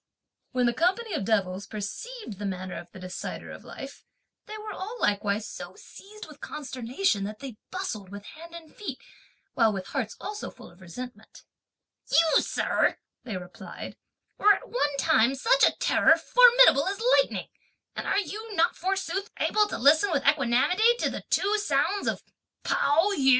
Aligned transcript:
When 0.51 0.65
the 0.65 0.73
company 0.73 1.13
of 1.13 1.23
devils 1.25 1.67
perceived 1.67 2.39
the 2.39 2.45
manner 2.47 2.73
of 2.75 2.89
the 2.91 2.97
Decider 2.97 3.51
of 3.51 3.63
life, 3.63 4.03
they 4.47 4.57
were 4.57 4.73
all 4.73 4.97
likewise 4.99 5.47
so 5.47 5.75
seized 5.75 6.25
with 6.25 6.39
consternation 6.41 7.23
that 7.25 7.37
they 7.37 7.57
bustled 7.69 8.09
with 8.09 8.25
hand 8.25 8.55
and 8.55 8.73
feet; 8.75 8.97
while 9.53 9.71
with 9.71 9.85
hearts 9.89 10.17
also 10.19 10.49
full 10.49 10.71
of 10.71 10.81
resentment: 10.81 11.43
"You, 12.09 12.41
sir," 12.41 12.97
they 13.25 13.37
replied, 13.37 13.95
"were 14.39 14.55
at 14.55 14.69
one 14.69 14.97
time 14.97 15.35
such 15.35 15.63
a 15.67 15.77
terror, 15.77 16.17
formidable 16.17 16.87
as 16.87 16.99
lightning; 17.19 17.49
and 17.95 18.07
are 18.07 18.17
you 18.17 18.55
not 18.55 18.75
forsooth 18.75 19.29
able 19.39 19.67
to 19.67 19.77
listen 19.77 20.09
with 20.09 20.25
equanimity 20.25 20.95
to 20.97 21.11
the 21.11 21.21
two 21.29 21.59
sounds 21.59 22.07
of 22.07 22.23
'Pao 22.63 23.11
yü?' 23.15 23.29